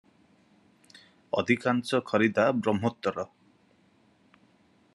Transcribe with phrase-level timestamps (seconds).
[1.41, 3.27] ଅଧିକାଂଶ ଖରିଦା ବ୍ରହ୍ମୋତ୍ତର।